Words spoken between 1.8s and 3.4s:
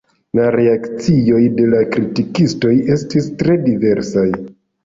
kritikistoj estis